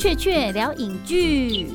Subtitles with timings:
[0.00, 1.68] 雀雀聊影剧，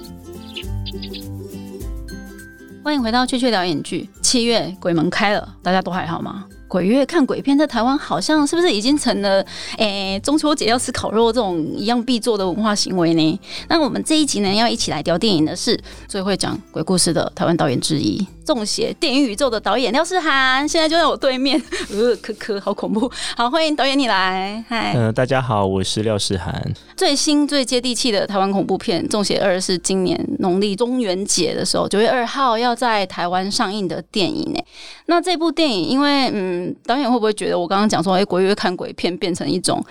[2.84, 4.10] 欢迎回到雀雀聊影剧。
[4.20, 6.46] 七月鬼门开了，大家都还好吗？
[6.68, 9.46] 鬼月看鬼片在台湾好像是不是已经成了
[9.78, 13.40] 诶、中秋节要吃烤肉这种一样必做的文化行为呢？
[13.70, 21.60] 那我们这一集呢要一起来聊电影的是最会讲鬼故事的台湾导演之一，中邪电影宇宙的导演廖世涵，现在就在我对面，
[21.92, 23.12] 呃，科科好恐怖。
[23.36, 24.94] 好，欢迎导演你来，嗨。
[24.96, 26.72] 嗯、大家好，我是廖世涵。
[26.96, 34.60] 最新最接地气的台湾恐怖片《中邪二》是今年农历中元节的时候，九月二号要在台湾上映的电影呢。
[35.08, 39.84] 那这部电影，因为嗯，导演会不会觉得我刚刚讲说，哎、国乐看鬼片变成一种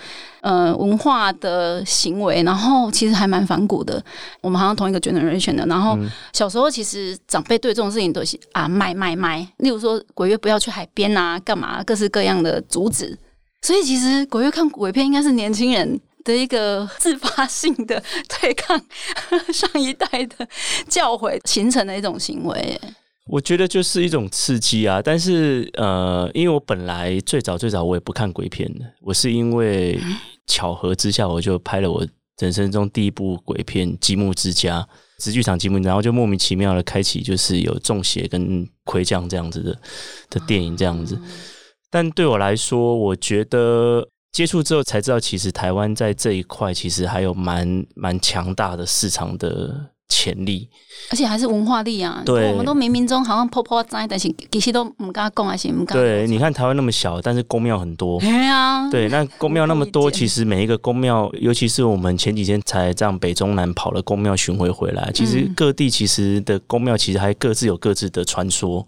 [0.45, 3.99] 呃文化的行为，然后其实还蛮反骨的。
[4.41, 5.97] 我们好像同一个 generation 的，然后
[6.33, 13.17] 小时候其实长辈对这种事情都是啊卖卖卖，例如说鬼月不要去海边啊，干嘛各式各样的阻止。
[13.63, 18.03] 所以其实鬼月看鬼片应该是年轻人的一个自发性的
[18.39, 18.79] 对抗
[19.51, 20.05] 上一代
[20.37, 20.47] 的
[20.87, 22.79] 教诲形成的一种行为。
[23.27, 29.99] 我觉得就是一种刺激啊，但是呃，因为我本来最早最早我也不看鬼片的，我是因为
[30.45, 32.05] 巧合之下，我就拍了我
[32.39, 34.79] 人生中第一部鬼片《积木之家》，
[35.23, 39.79] 直剧场《积木》，然后就莫名其妙的开启，就是有中邪跟魁将这样子的
[40.29, 41.19] 的电影这样子。
[41.89, 50.69] 但对我来说，我觉得接触之后才知道，其实台湾在这一块其实还有蛮蛮强大的市场的潜力。
[51.11, 52.23] 而且还是文化力啊！
[52.25, 55.95] 对我们都冥冥中好像破破灾，但是其实都唔敢讲，还是唔敢。
[55.95, 58.19] 对，你看台湾那么小，但是宫庙很多。
[58.19, 68.87] 对啊，对，那宫庙那么 多，其实每一个宫庙，尤其是我们前几天才这样北中南跑了宫庙巡回回来，其实嗯各地其实的宫庙其实还各自有各自的传说，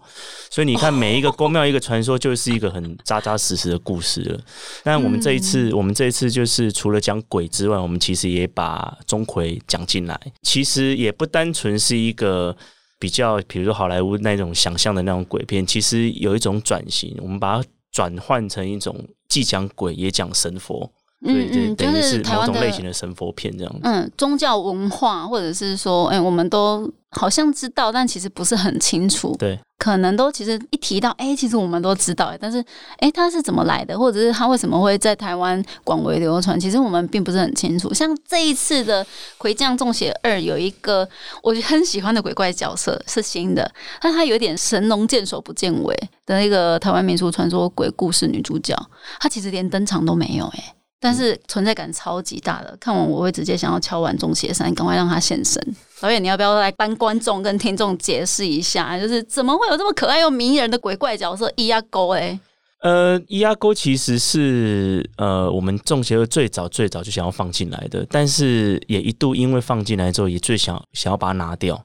[0.50, 4.40] 所以你看每一个宫庙一个传说，就是一个很扎扎实实的故事了。
[4.82, 12.56] 但我们这一嗯次，我们这一次就是除了讲鬼之外，我们其实也把钟馗讲进来，其实也也不单纯是一个。
[13.00, 18.92] 比较，比如说好莱坞那种想象的那种鬼片，其实有一种转型，我们把它转换成一种
[19.28, 23.80] 既讲鬼也讲神佛，嗯嗯，就是台湾的类型的神佛片这样子。
[23.82, 29.34] 嗯宗教文化，或者是说，哎、我们都好像知道，但其实不是很清楚。
[29.36, 32.64] 对，可能都其实一提到，哎、其实我们都知道，哎，但是，
[32.98, 37.92] 哎、它是怎么来的，或者是它为什么会在台湾广为流传，其实我们并不是很清楚。
[37.92, 39.04] 像这一次的
[39.38, 41.08] 《魁将中邪二》，有一个
[41.42, 43.68] 我很喜欢的鬼怪角色是新的，
[44.00, 45.92] 但它有点神龙见首不见尾
[46.24, 48.76] 的那个台湾民俗传说鬼故事女主角，
[49.18, 50.74] 她其实连登场都没有、哎。
[51.00, 55.62] 但是存在感超级大的，看完我会直接想要敲完中邪山，赶快让他现身。
[56.00, 62.08] 导演，你要不要来帮观众跟听众解释一下，就是怎么会有这么可爱又迷人的鬼怪角色伊亚沟？
[62.10, 62.38] 哎，
[62.82, 71.84] 呃，伊亚沟其实是呃我们众邪会最早最早就想要放进来的，但是也一度因为放进来之后，也最想想要把它拿掉。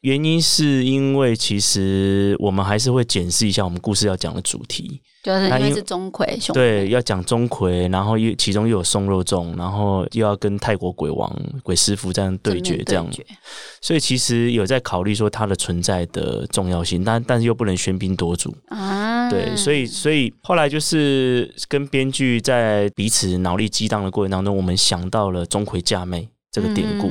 [0.00, 5.00] 原因是因为其实我们还是会检视一下我们故事要讲的主题。
[5.22, 11.30] 就是因为是钟馗兄，对，要讲钟馗，然后又其中又有送肉粽，然后又要跟泰国鬼王、
[11.62, 13.06] 鬼师傅这样对决，这样
[13.82, 27.10] 所以其实有在考虑说它的存在的重要性，但但是又不能喧宾夺主，啊，对，所以所以后来就是跟编剧在彼此脑力激荡的过程当中，我们想到了钟馗嫁妹这个典故。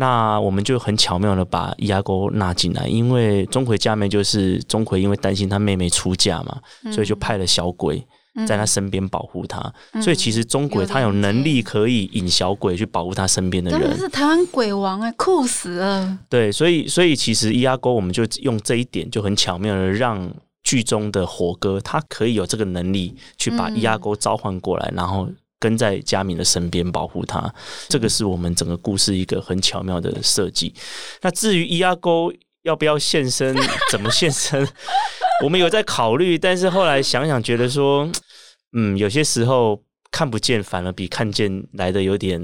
[0.00, 8.02] 那我们就很巧妙的把伊阿沟纳进来，因为钟馗家妹就是钟馗，因为担心他妹妹出嫁嘛，嗯所以就派了小鬼
[8.46, 9.60] 在他身边保护他。
[9.92, 13.94] 嗯所以其实钟馗他有能力可以引小鬼去保护他身边的人。
[13.98, 16.18] 是台湾鬼王哎，酷死了！
[16.30, 20.32] 对，所以所以其实伊阿沟我们就用这一点就很巧妙的让
[20.62, 25.28] 剧中的火哥他可以有这个能力去把嗯伊阿沟召唤过来，然后
[25.60, 27.52] 跟在佳敏的身边保护他。
[27.88, 30.74] 这个是我们整个故事一个很巧妙的设计。
[31.20, 32.32] 那至于伊阿沟
[32.62, 33.56] 要不要现身，
[33.92, 34.66] 怎么现身，
[35.44, 38.10] 我们有在考虑，但是后来想想觉得说，
[38.72, 42.40] 嗯，有些时候看不见反而比看见来的有点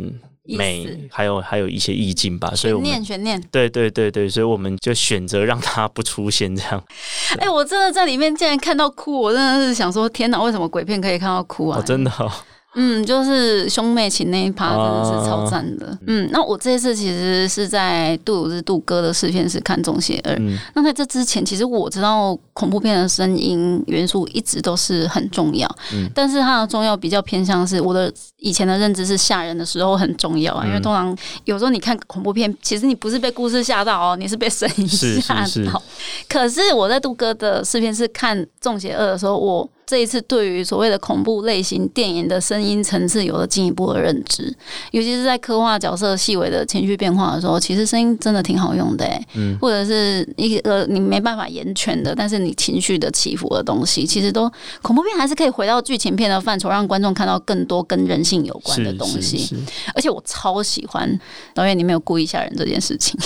[0.49, 6.83] 美，还有还有一些意境吧，所以我念悬念，对对对对，所以我们就选择让他不出现，这样
[7.39, 11.79] 哎、我真的在里面竟然看到哭，我真的是想说，天哪，为什么鬼片可以看到哭啊？
[11.79, 12.31] 哦，真的哦，
[12.77, 15.99] 嗯，就是兄妹情那一趴真的是超哦赞的。
[16.07, 20.57] 嗯，那我这一次其实是在杜鲁日杜哥的试片室看《中邪二》嗯。
[20.75, 26.09] 那在这之前，其实我知道恐怖片的声音元素一直都是很重要，嗯。
[26.15, 35.83] 但是它的重要比较偏向是我的以前的认知是吓人的时候很重要啊，因为嗯通常有时候你看恐怖片，其实你不是被故事吓到哦，你是被声音是吓是是到。
[36.29, 44.53] 可是我在杜哥的试片是看《中邪二》的时候，我这一次对于所谓的恐怖类型电影的声音层次有了进一步的认知，
[44.91, 49.57] 尤其是在刻画角色细微的情绪变化的时候，其实声音真的挺好用的哎、嗯。
[49.61, 54.51] 或者是一个你没办法言全的，但是你情绪的起伏的东西，其实都
[54.83, 59.55] 恐怖片还是可以回到剧情片的范畴，让观众看到更多跟人性有关的东西。
[59.95, 61.09] 而且我超喜欢
[61.55, 63.17] 导演你没有故意吓人这件事情，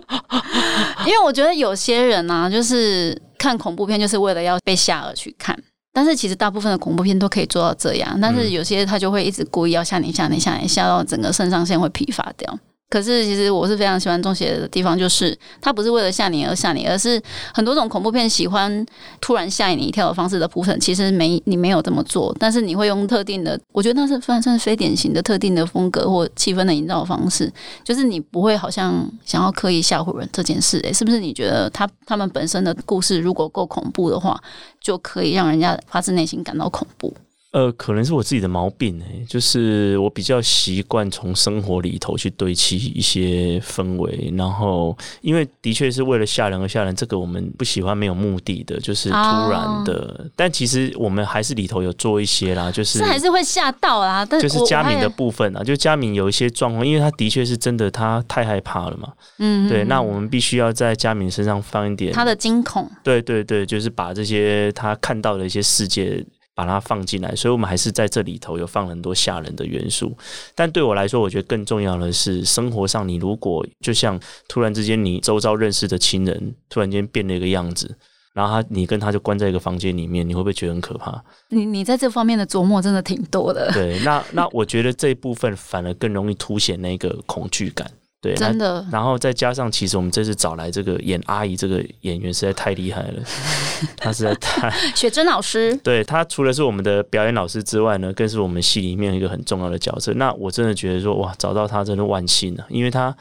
[1.06, 5.58] 因为我觉得有些人啊，就是看恐怖片就是为了要被吓而去看。
[5.92, 12.58] 但是其实大部分的恐怖片都可以做到这样，但是有些他就会一直故意要吓你、吓你、吓你，吓到整个肾上腺会疲乏掉。
[12.88, 17.20] 可是其实我是非常喜欢中邪的地方，就是它不是为了吓你而吓你，而是
[17.52, 18.86] 很多种恐怖片喜欢
[19.20, 27.52] 突然吓你一跳的方式的铺陈，其实没你没有这么做，但是你会用特定的，我觉得那是算算是非典型的特定的风格或气氛的营造方式，
[27.82, 31.16] 就是你不会好像想要刻意吓唬人这件事、欸，是不是？
[31.18, 34.40] 你觉得他他们本身的故事如果够恐怖的话，
[34.80, 37.12] 就可以让人家发自内心感到恐怖？
[37.56, 50.26] 呃，可能是我自己的毛病哎、就是我比较习惯从生活里头去堆砌一些氛围，然后因为的确是为了吓人而吓人，这个我们不喜欢没有目的的，就是突然的。
[50.36, 59.10] 但其实我们还是里头有做一些啦，就是是还是会吓到啦，但就是我佳敏的部分啊，就佳敏有一些状况，因为他的确是真的，他太害怕了嘛。
[59.38, 66.22] 嗯对，那我们必须要在佳敏身上放一点他的惊恐，对对对，就是把这些他看到的一些世界。
[66.56, 70.16] 把它放进来，所以我们还是在这里头有放很多吓人的元素。
[70.54, 74.18] 但对我来说，我觉得更重要的是，生活上你如果就像
[74.48, 77.94] 突然之间你周遭认识的亲人突然间变了一个样子，
[78.32, 81.22] 然后他你跟他就关在一个房间里面，你会不会觉得很可怕？
[81.50, 87.86] 你你在这方面的琢磨真的挺多的，对，那那我觉得这一部分反而更容易凸显那个恐惧感。
[88.20, 88.84] 对，真的。
[88.90, 93.22] 然后再加上，其实我们这次找来这个演阿姨这个演员实在太厉害了，
[93.96, 100.12] 她实在太雪珍老师， 对她除了是我们的表演老师之外呢，更是我们戏里面一个很重要的角色。
[100.14, 103.14] 那我真的觉得说，哇，找到她真的万幸了，因为她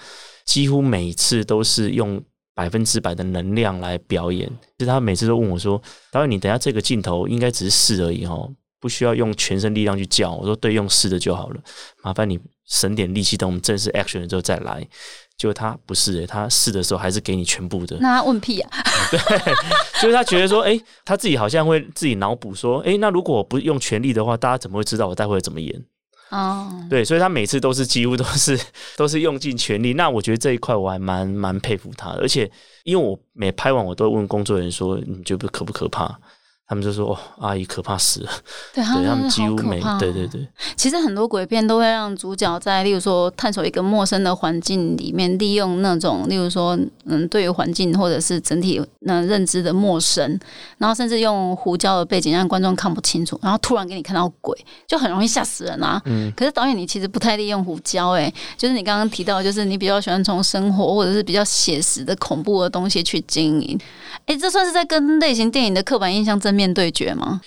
[0.45, 2.21] 几乎每次都是用
[2.55, 4.49] 百分之百的能量来表演。
[4.77, 5.81] 就是他每次都问我说
[6.11, 8.49] ：“导演，你等下这个镜头应该只是试而已哦，
[8.79, 11.59] 不需要用全身力量去叫。”我说：“对，用试的就好了，
[12.03, 14.87] 麻烦你省点力气，等我们正式 action 了之后再来。”
[15.37, 17.97] 结果他不是、欸，他试的时候还是给你全部的。
[17.99, 18.69] 那他问屁啊？
[19.11, 19.19] 对
[20.01, 25.85] 就是他觉得说，哎、他自己好像会自己脑补说，哎、那如果我不用全力的话，大家怎么会知道我待会怎么演？
[26.29, 28.57] 哦，对，所以他每次都是几乎都是
[28.95, 29.93] 都是用尽全力。
[29.93, 32.49] 那我觉得这一块我还蛮蛮佩服他的，而且
[32.85, 36.17] 因为我每拍完，我都会问工作人员说，你觉得可不可怕？
[36.67, 38.31] 他们就说，哦，阿姨可怕死了。
[38.73, 50.39] 对，他对他们们几乎每好可怕哦对对对，其实很多鬼片都会让主角在，例如说探索一个陌生的环境里面，利用那种，例如说，嗯，对于环境或者是整体那认知的陌生，
[50.79, 54.57] 然后甚至用胡椒的背景让观众看不清楚，然后突然给你看到鬼，
[54.87, 56.01] 就很容易吓死人啊。
[56.05, 63.79] 嗯可是导演你其实不太利用胡椒、欸，就是你刚刚提到，就是你比较喜欢从生活或者是比较写实的恐怖的东西去经营，
[64.25, 67.41] 哎、这算是在跟类型电影的刻板印象正面对决吗？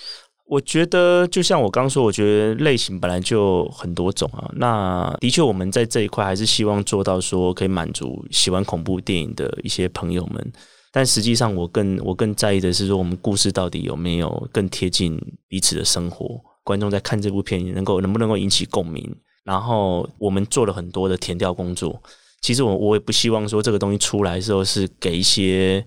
[0.46, 4.50] 我觉得就像我刚说，我觉得类型本来就很多种啊。
[4.54, 10.52] 那的确，我们在这一块还是希望做到说可以满足喜欢恐怖电影的一些朋友们。
[10.90, 16.40] 但实际上，我更我更在意的是说，我们故事到底有没有更贴近彼此的生活？
[16.64, 19.04] 观众在看这部片能够能不能够引起共鸣？
[19.44, 22.02] 然后我们做了很多的填调工作。
[22.40, 25.84] 其实我我也不希望说这个东西出来的时候是给一些，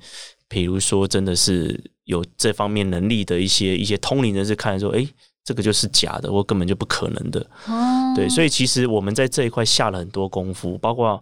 [0.48, 5.08] 比如说真的是有这方面能力的一些一些通灵人士看说，诶，
[5.44, 7.40] 这个就是假的，或根本就不可能的。
[7.68, 11.22] 哦，对，所以其实我们在这一块下了很多功夫，包括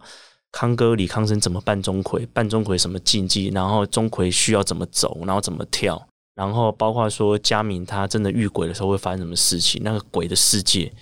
[0.52, 10.92] 康哥李康生怎么扮钟馗，扮钟馗什么禁忌，然后钟馗需要怎么走，然后怎么跳，然后包括说佳敏他真的遇鬼的时候会发生什么事情，那个鬼的世界、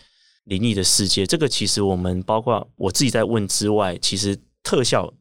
[0.45, 5.13] 灵异的世界，这个其实我们包括我自己在问之外，其实特效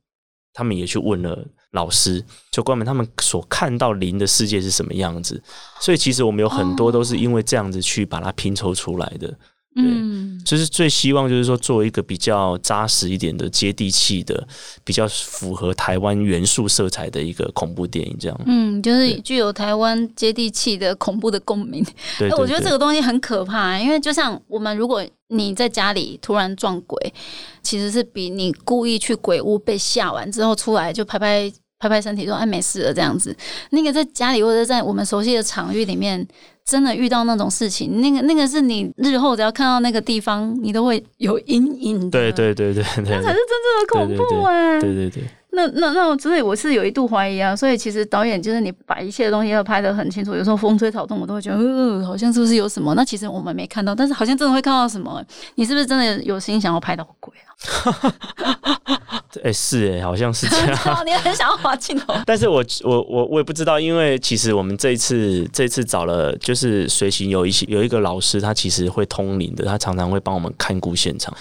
[0.53, 1.45] 他们也去问了。
[1.71, 5.41] 老师就关门，他们所看到灵的世界是什么样子？
[5.79, 9.37] 所以其实我们有很多都是因为这样子去把它拼凑出来的。
[9.79, 14.47] 嗯，就是最希望就是说，做一个比较扎实一点的、接地气的、
[14.83, 18.41] 比较符合台湾元素色彩的一个恐怖电影，这样。
[18.45, 21.83] 嗯，就是具有台湾接地气的恐怖的共鸣。
[22.17, 27.13] 对对哎我觉得这个东西很可怕，因为就像我们，如果你在家里突然撞鬼，
[27.61, 33.35] 其实是比你故意去鬼屋被吓完之后出来就拍拍拍拍身体说“哎没事了”这样子，
[33.69, 36.27] 那个在家里或者在我们熟悉的场域里面。
[36.67, 42.19] 真的遇到那种事情，那个那个是你日后只要看到那个地方，你都会有阴影的。
[42.19, 45.23] 对对对对对那才是真正的恐怖哎、对对对，
[45.57, 47.55] 那那那，所以我是有一度怀疑啊。
[47.55, 52.93] 所以其实导演就是你把一切东西要拍的很清楚，有时候风吹草动，我都会觉得，呃，好像是不是有什么？
[52.93, 55.23] 那其实我们没看到，但是好像真的会看到什么。
[55.55, 58.13] 你是不是真的有心想要拍到鬼啊？
[59.43, 60.77] 哎，是哎，好像是这样。
[61.05, 71.35] 你很想要滑镜头，但是我我我我也不知道，因为其实我们这一次这一次找了，就是随行有一些有一个老师，他其实会通灵的，他常常会帮我们看顾现场。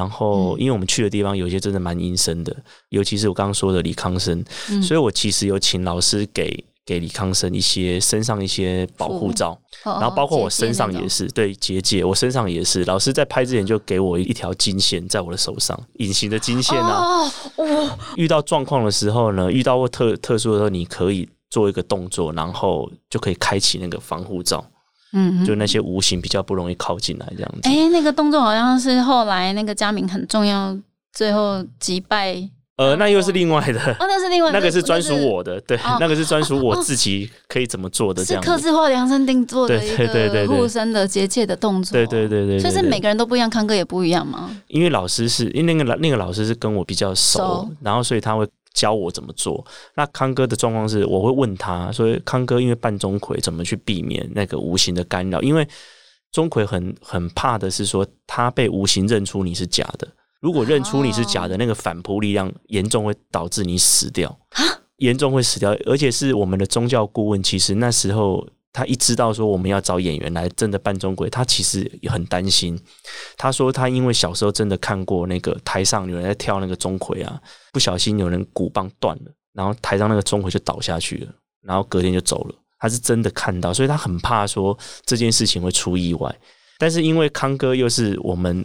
[0.00, 2.56] 然后，因为我们去的地方有些真的蛮阴森的，
[2.88, 4.42] 尤其是我刚刚说的李康生，
[4.82, 12.82] 所以我其实有请老师给给李康生一些身上一些保护罩，然后包括我身上也是对结界，我身上也是。
[12.84, 17.30] 老师在拍之前就给我一条金线在我的手上，隐形的金线啊。
[17.56, 24.64] 哦，遇到状况的时候呢，遇到过特特殊的时候，你可以做一个动作，然后就可以开启那个防护罩。
[25.12, 27.68] 嗯，就那些无形比较不容易靠近来这样子。
[27.68, 30.76] 哎，那个动作好像是后来那个佳明很重要，
[31.12, 32.48] 最后击败。
[32.76, 33.78] 呃，那又是另外的。
[33.78, 38.42] 哦，那是另外， 那个是专属我的，对，那个是专属我自己可以怎么做的这样。
[38.42, 41.92] 是刻字化量身定做的一个护身的结界的动作。
[41.92, 42.58] 对对对对。
[42.58, 44.50] 就是每个人都不一样，康哥也不一样吗？
[44.68, 48.48] 因为老师是因为那个老那个老师是跟我比较熟，然后所以他会。
[48.72, 49.64] 教我怎么做。
[49.94, 55.40] 那康哥的状况是，我会问他，说康哥因为扮钟馗，怎么去避免那个无形的干扰？
[55.42, 55.66] 因为
[56.32, 60.08] 钟馗很很怕的是说，他被无形认出你是假的。
[60.40, 64.38] 如果认出你是假的，那个反扑力量严重会导致你死掉，
[64.98, 65.76] 严重会死掉。
[65.86, 68.46] 而且是我们的宗教顾问，其实那时候。
[68.72, 72.78] 他一知道说我们要找演员来真的扮钟馗，他其实也很担心。
[73.36, 77.40] 他说他因为小时候真的看过那个台上有人在跳那个钟馗啊，
[77.72, 82.54] 不小心有人鼓棒断了，然后台上那个钟馗就倒下去了，然后隔天就走了。
[82.78, 86.34] 他是真的看到，所以他很怕说这件事情会出意外。
[86.78, 88.64] 但是因为康哥又是我们。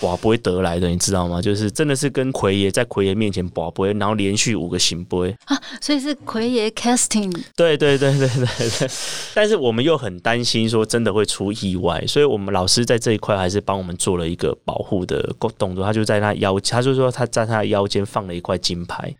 [0.00, 1.40] 哇，不会得来的，你知道吗？
[1.40, 7.32] 就是真的是跟奎爷在奎爷面前保不会，然后连续五个行不会啊，所以是奎爷 casting。
[7.56, 8.46] 对对对对对
[8.78, 8.90] 对，
[9.34, 15.22] 但是我们又很担心说真的会出意外，所以我们老师在这一块还是帮我们做了一个保护的
[15.56, 15.84] 动作。
[15.84, 19.14] 他就在他腰，他就说他在他的腰间放了一块金牌，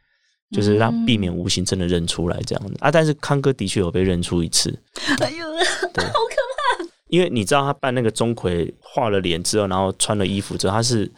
[0.50, 2.90] 就是让避免无形真的认出来这样子啊。
[2.90, 4.76] 但是康哥的确有被认出一次，
[5.20, 6.41] 哎呦，好可怕。
[7.12, 11.12] 因为你知道他扮那个钟馗画了脸之后，然后穿了衣服之后，他是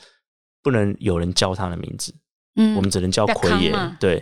[0.60, 2.12] 不能有人叫他的名字，
[2.56, 4.20] 嗯，我们只能叫奎爷，对。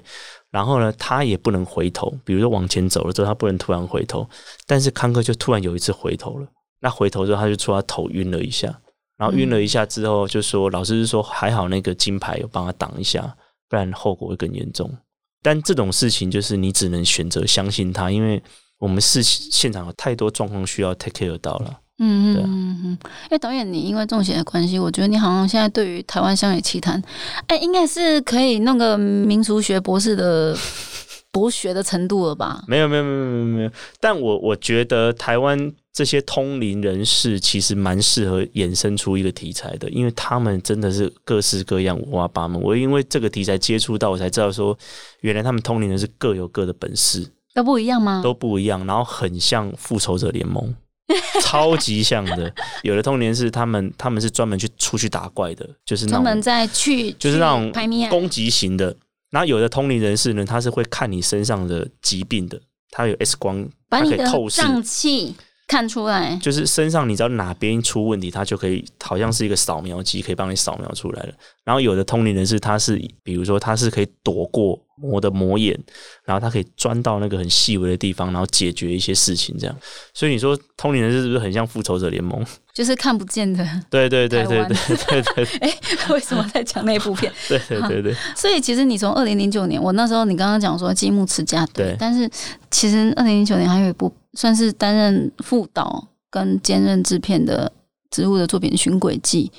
[0.50, 4.28] 然后呢，他也不能回头，比如说往前走了之后，他不能突然回头。
[4.66, 6.46] 但是康哥就突然有一次回头了，
[6.80, 8.68] 那回头之后他就说他头晕了一下，
[9.16, 13.34] 然后晕了一下之后就说老师是说还好那个金牌有帮他挡一下，
[13.70, 14.94] 不然后果会更严重。
[15.40, 18.42] 但这种事情就是你只能选择相信他，因为。
[18.82, 21.78] 我们是现场有太多状况需要 take care 到了。
[21.98, 22.98] 嗯嗯嗯嗯。
[23.30, 27.00] 哎，导演，你因为中邪的关系，我觉得你好像现在对于台湾乡野奇谈，
[27.46, 30.58] 哎，应该是可以弄个民俗学博士的
[31.30, 32.64] 博学的程度了吧？
[32.66, 33.70] 没有没有没有没有没有。
[34.00, 42.60] 但我我觉得台湾这些通灵人士其实蛮适合衍生出一个题材的，因为他们真的是各式各样五花八门。
[42.60, 44.76] 我因为这个题材接触到，我才知道说，
[45.20, 47.24] 原来他们通灵人是各有各的本事。
[47.54, 48.20] 都不一样吗？
[48.22, 50.74] 都不一样，然后很像复仇者联盟，
[51.42, 52.52] 超级像的。
[52.82, 57.72] 有的通年是他们，他们是专门去出去打怪的，就是专门在去，就是那种
[58.08, 58.96] 攻击型的。
[59.30, 65.34] 然后有的通灵人士呢，他是会看你身上的疾病的，他有 X 光，把你的脏器
[65.72, 71.32] 看出来，就是身上你知道哪边出问题，它就可以好像是一个扫描机，可以帮你扫描出来了。
[71.64, 74.78] 然后有的通灵人士，他是比如说他是可以躲过。
[74.94, 75.76] 魔的魔眼，
[76.24, 79.76] 然后他可以钻到那个很细微的地方，然后解决一些事情，这样。
[80.14, 82.40] 所以你说通灵人士是不是很像复仇者联盟？
[82.74, 83.66] 就是看不见的。
[83.90, 85.44] 对对对对对对对。
[85.60, 85.78] 哎，
[86.10, 87.32] 为什么在讲那部片？
[87.48, 88.14] 对对对对。
[88.34, 92.28] 所以其实你从二零零九年，我那时候你刚刚讲说积木持家对，但是
[92.70, 97.70] 其实二零零九年还有一部算是担任副导跟兼任制片的
[98.10, 99.50] 植物的作品《寻轨记》。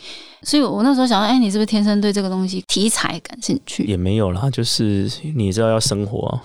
[0.45, 3.85] 所以，我那时候想到，哎，你是不是天生对这个东西题材感兴趣？
[3.85, 6.37] 也没有啦，就是你知道要生活，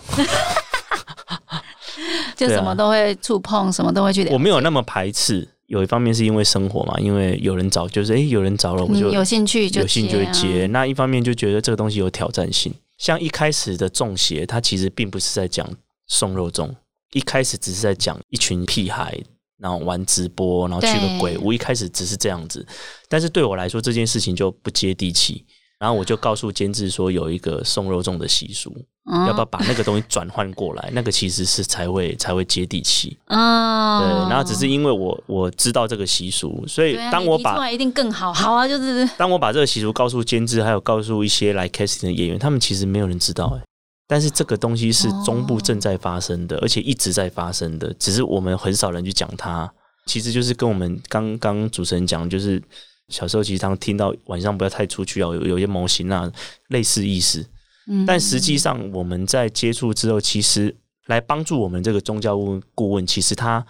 [2.36, 4.24] 就什么都会触碰，什么都会去。
[4.28, 10.66] 我没有那么排斥，有一方面是因为生活嘛，因为有人找，就是哎，有人找了，我就有兴趣，有兴趣接。
[10.66, 15.64] 那一方面就觉得这个东西有挑战性，像一开始的中邪，它其实并不是在讲
[16.08, 16.74] 送肉粽，
[17.12, 19.16] 一开始只是在讲一群屁孩。
[19.60, 22.64] 然后玩直播，然后去个鬼屋，一开始只是这样子，
[23.08, 25.44] 但是对我来说这件事情就不接地气，
[25.78, 28.76] 然后我就告诉监制说有一个送肉粽的习俗，
[29.10, 30.90] 嗯要不要把那个东西转换过来？
[30.92, 33.16] 那个其实是才会才会接地气。
[33.26, 34.00] 啊？
[34.00, 43.62] 对，然后只是因为我我知道这个习俗，所以当我把一定更好，好啊，就是当我把这个习俗告诉监制，还有告诉一些来 casting 的演员，他们其实没有人知道哎、
[44.08, 49.70] 但是这个东西是中部正在发生的，而且一直在发生的，只是我们很少人去讲它。
[50.06, 52.60] 其实就是跟我们刚刚主持人讲，就是
[53.08, 56.30] 小时候其实常听到晚上不要太出去啊，有有些模型啊，
[56.68, 57.44] 类似意思。
[57.86, 63.66] 嗯但实际上我们在接触之后，其实来帮助我们这个宗教顾顾问，其实他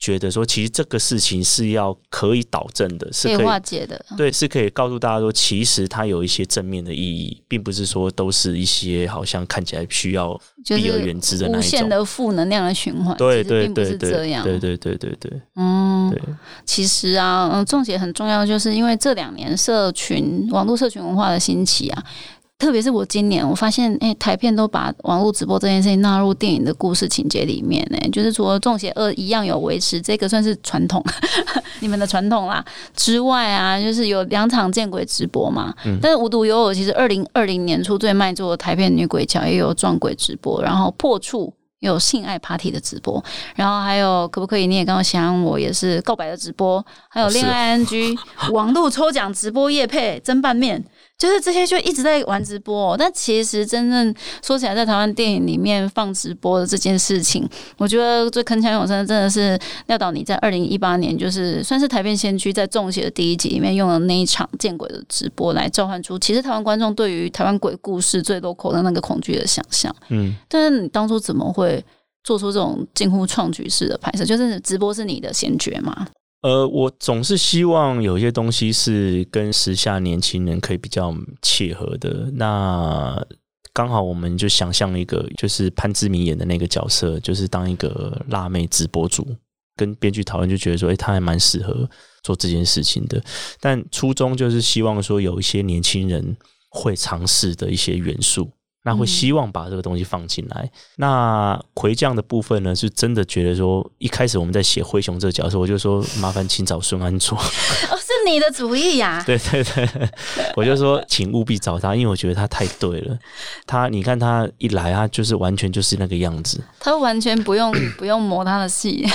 [0.00, 4.02] 觉得说，其实这个事情是要可以导正的，是可以化解的。
[4.16, 10.32] 对，是可以告诉大家说，其实它有一些正面的意义，并不是说都是一些好像看起来需要
[10.64, 11.70] 就是避而远之的那无一种。
[11.70, 14.42] 限的负能量的循环，对对对对这样。
[14.42, 16.18] 对对对对对嗯，对，
[16.64, 22.02] 其实啊，嗯，重姐很重要，就是因为这两年社群网络社群文化的兴起啊。
[22.60, 31.02] 特别是我今年，我发现，哎、台片都把网络直播这件事情纳入电影的故事情节里面、呢，就是除了《中邪二》一样有维持这个算是传统，
[31.80, 32.62] 你们的传统啦
[32.94, 35.74] 之外啊，就是有两场见鬼直播嘛。
[35.86, 41.52] 嗯但是无独有偶，其实二零二零年初最卖座的台片女鬼桥也有撞鬼直播，然后破处。
[41.80, 43.22] 也有性爱 party 的直播，
[43.56, 44.66] 然后还有可不可以？
[44.66, 48.16] 你也刚刚想我也是告白的直播，还有恋爱 NG、
[48.52, 50.82] 网络抽奖直播、夜配蒸拌面，
[51.18, 52.96] 就是这些就一直在玩直播、哦。
[52.98, 69.94] 但其实真正说起来，在台湾电影里面放直播的这件事情，我觉得最铿锵有声的真的是廖导你在二零一八年，就是算是台片先驱在中邪的第一集里面用了那一场见鬼的直播来召唤出，其实台湾观众对于台湾鬼故事最 local 的那个恐惧的想象。
[70.10, 71.69] 嗯，但是你当初怎么会
[72.22, 74.24] 做出这种近乎创举式的拍摄？
[74.24, 76.06] 就是直播是你的先觉嘛？
[76.42, 82.30] 呃，我总是希望有一些东西是跟时下年轻人可以比较切合的。
[82.34, 83.22] 那
[83.74, 89.26] 刚好我们就想象一个，就是潘志明演的那个角色，就是当一个辣妹直播主，
[89.76, 91.88] 跟编剧讨论就觉得说，诶，他还蛮适合
[92.22, 93.22] 做这件事情的。
[93.60, 96.36] 但初衷就是希望说，有一些年轻人
[96.70, 98.50] 会尝试的一些元素。
[98.82, 100.70] 那会希望把这个东西放进来。
[100.96, 107.36] 那魁将的部分呢，是真的觉得说，一开始我们在写灰熊这个角色，我就说麻烦请找孙安卓。
[107.90, 109.88] 哦，是你的主意呀、对对对，
[110.56, 113.18] 我就说请务必找他，因为我觉得他太对了。
[113.66, 119.06] 他你看他一来，他就是完全就是那个样子，他完全不用 不用磨他的戏，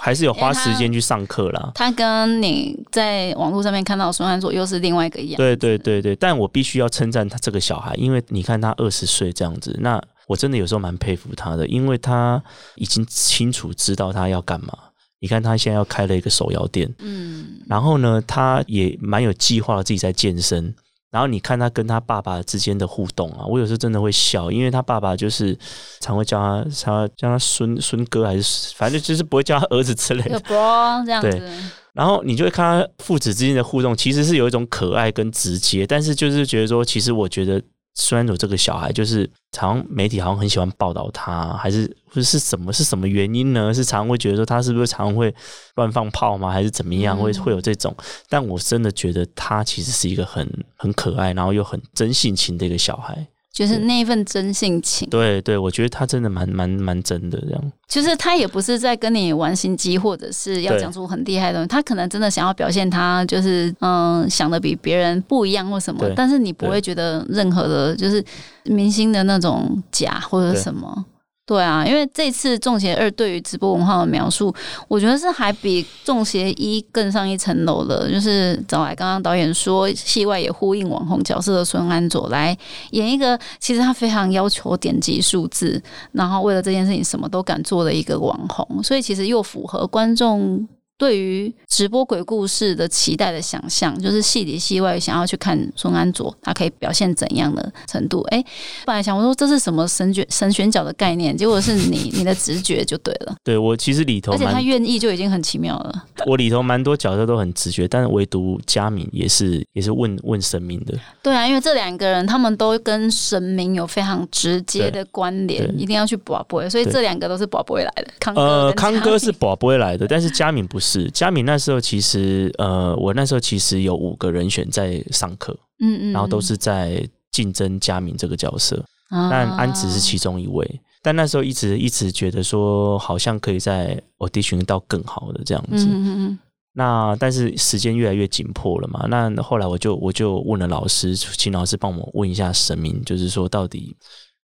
[0.00, 1.70] 还是有花时间去上课啦。
[1.74, 5.36] 他跟你在网络上面看到孙安佐又是另外一个样。
[5.36, 12.42] 对对对对，但我必须要称赞他这个小孩，因为你看他二十岁这样子，那我真的有时候蛮佩服他的，因为他
[12.76, 14.72] 已经清楚知道他要干嘛。
[15.20, 20.74] 你看他现在要开了一个手摇店，嗯，然后呢，他也蛮有计划自己在健身。
[21.10, 25.58] 然后你看他跟他爸爸之间的互动啊，我有时候真的会笑，因为他爸爸就是
[25.98, 30.38] 常会叫他他叫他孙孙哥还是反正就是不会叫他儿子之类的有。
[30.40, 31.48] bro 这样对子，
[31.92, 37.60] 然后你就会看他父子之间的互动，其实是有一种可爱跟直接，但是就是觉得说，其实我觉得
[38.00, 43.72] 孙安佐这个小孩，就是好像媒体好像很喜欢报道他，还是或者是什么是什么原因呢？
[43.74, 45.32] 是常常会觉得说他是不是常常会
[45.74, 46.50] 乱放炮吗？
[46.50, 47.16] 还是怎么样？
[47.16, 47.94] 会会有这种？
[48.30, 53.28] 但我真的觉得他其实是一个很很可爱，然后又很真性情的一个小孩。
[53.52, 57.72] 就是那一份真性情，对对，我觉得他真的蛮蛮蛮真的这样。
[57.88, 68.24] 就是他也不是在跟你玩心机，或者是要讲出很厉害的东西，他可能真的想要表现他就是嗯想的比别人不一样或什么，但是你不会觉得任何的就是
[68.64, 71.04] 明星的那种假或者什么。
[71.50, 74.54] 对啊，因为这次《中邪二》对于直播文化的描述，
[74.86, 78.08] 我觉得是还比《中邪一》更上一层楼了。
[78.08, 82.56] 就是找来刚刚导演说，戏外也呼应网红角色的孙安佐来
[82.92, 85.82] 演一个，其实他非常要求点击数字，
[86.12, 90.68] 然后为了这件事情什么都敢做的一个网红，所以其实又符合观众
[91.00, 98.20] 对于直播鬼故事的期待的想象，就是戏里戏外想要去看孙安卓他可以表现怎样的程度。
[98.24, 98.44] 哎，
[98.84, 106.04] 本来想我说这是什么神卷神选角的概念，结果是你你的直觉就对了， 对我其实里头而且他愿意就已经很奇妙了。
[106.28, 110.92] 我里头蛮多角色都很直觉，但是唯独佳敏也是也是问问神明的。
[111.22, 118.06] 对啊，因为这两个人他们都跟神明有非常直接的关联，一定要去保不会，所以这两个都是保不会来的。
[118.20, 120.89] 康哥康哥是保不会来的，但是佳敏不是。
[121.10, 130.80] 佳敏那时候其实呃，我那时候其实有五个人选在上课，嗯嗯，然后都是在竞争佳敏这个角色，嗯，但安子是啊其中一位。
[131.02, 135.86] 但那时候一直一直觉得说，好像可以在 audition 到更好的这样子。
[135.86, 136.38] 嗯嗯嗯
[136.72, 143.96] 那但是时间越来越紧迫了嘛，那后来我就我就问了老师，请老师帮我问一下神明，就是说到底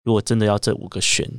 [0.02, 1.30] 如果真的要这五个选，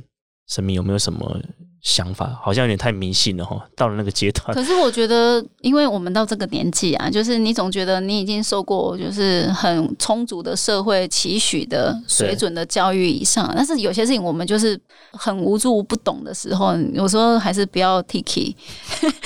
[0.48, 1.40] 神明有没有什么
[1.82, 2.36] 想法？
[2.42, 3.62] 好像有点太迷信了哈。
[3.76, 14.78] 到了那个阶段， 可是我觉得，因为我们到这个年纪啊，就是你总觉得你已经受过就是很充足的社会期许的水准的教育以上，但是有些事情我们就是
[15.12, 18.56] 很无助不懂的时候，有时候还是不要 t k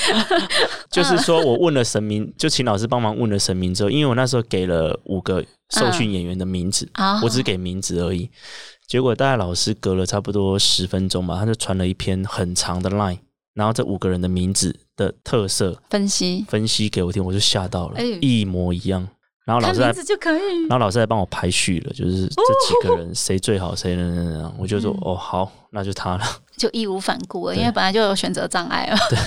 [0.90, 6.90] 就是说我问了神明，就请老师帮忙问了神明之后，因为我那时候给了五个受训演员的名字，
[7.22, 8.28] 我只给名字而已。
[8.92, 13.16] 结果大概老师隔了差不多十分钟吧，他就传了一篇很长的 line，
[13.54, 16.44] 然后这五个人的名字的特色分析。
[16.46, 19.08] 分析给我听，我就吓到了，一模一样。
[19.46, 26.24] 然后老师就可以，然后老师还帮我排序了，就是这几个人谁最好，谁能能能，我就说哦好，那就他了，
[26.58, 28.96] 就义无反顾了，因为本来就有选择障碍了。
[29.08, 29.18] 对，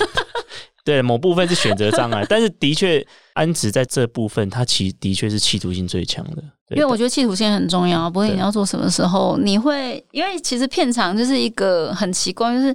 [1.02, 6.42] 某部分是选择障碍，但是的确安子在这部分，他其的确是企图性最强的。
[6.70, 12.74] 因为我觉得企图心很重要，不论你要做什么时候，你会因为其实片场就是一个很奇怪，就是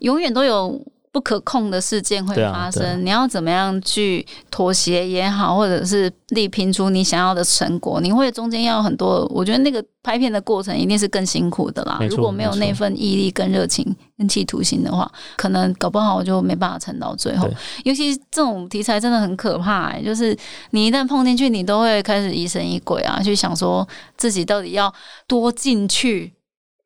[0.00, 0.80] 永远都有。
[1.10, 8.00] 不可控的事件会发生，你要怎么样去妥协也好，或者是力拼出你想要的成果？
[8.00, 11.98] 你会中间要很多，我觉得那个拍片的过程一定是更辛苦的啦。
[12.10, 17.48] 如果没有那份毅力、跟热情、跟企图心的话，可能搞不好我就没办法撑到最后。
[17.84, 20.36] 尤其这种题材真的很可怕，就是
[20.70, 24.92] 你一旦碰进去，你都会开始疑神疑鬼啊，去想说自己到底要
[25.26, 26.32] 多进去。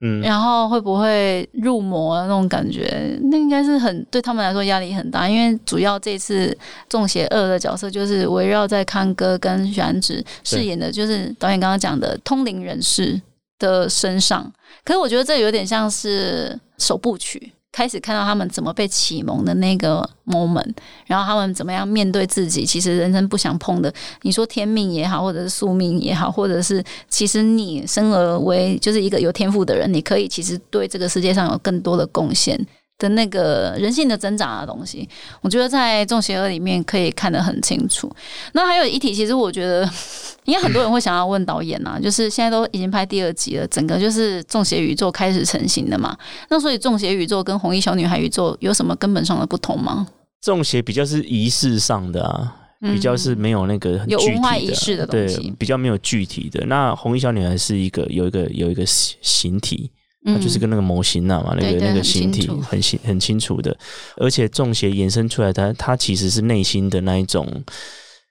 [0.04, 3.18] 嗯，然后会不会入魔那种感觉？
[3.30, 6.46] 那应该是很对他们来说压力很大，因为主要这次
[6.88, 13.20] 《中邪恶》的角色就是围绕在康哥跟玄子饰演的，就是导演刚刚讲的通灵人士
[13.58, 14.52] 的身上。
[14.84, 17.52] 可是我觉得这有点像是首部曲。
[17.72, 20.74] 开始看到他们怎么被启蒙的那个 moment，
[21.06, 32.64] 然后他们怎么样面对自己，其实人生不想碰的，你说天命也好，或者是宿命也好，或者是其实你生而为就是一个有天赋的人，你可以其实对这个世界上有更多的贡献。
[33.02, 35.08] 的那个人性的挣扎的东西，
[35.40, 38.08] 我觉得在《众邪恶》里面可以看得很清楚。
[38.52, 39.82] 那还有一题，其实我觉得，
[40.46, 46.16] 应该很多人会想要问导演啊， 就是现在都已经拍第二集了，整个就是众邪宇宙开始成型的嘛。
[46.48, 50.06] 那所以众邪宇宙跟红衣小女孩宇宙有什么根本上的不同吗？
[50.40, 56.64] 众邪比较是仪式上的啊，比较是没有那个有文化仪式的东西，比较没有具体的。
[56.66, 59.90] 那红衣小女孩是一个有一个有一个形体。
[60.24, 63.76] 它就是跟那个模型啊嘛，那个那个形体很清很清楚的，
[64.16, 67.64] 而且中邪延伸出来，它它其实是内心的那一种，